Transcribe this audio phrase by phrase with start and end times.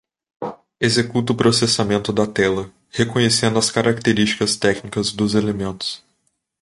[0.79, 6.03] Executa o processamento da tela, reconhecendo as características técnicas dos elementos.